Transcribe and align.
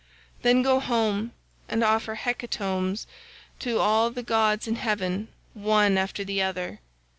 90 0.37 0.37
Then 0.41 0.61
go 0.63 0.79
home 0.79 1.31
and 1.69 1.83
offer 1.83 2.15
hecatombs 2.15 3.05
to 3.59 3.77
all 3.77 4.09
the 4.09 4.23
gods 4.23 4.67
in 4.67 4.73
heaven 4.77 5.27
one 5.53 5.95
after 5.95 6.23
the 6.23 6.41
other. 6.41 6.79